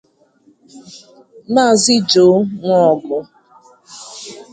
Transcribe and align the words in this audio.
maazị 1.53 1.95
Joe 2.11 2.39
Nworgu 2.63 3.17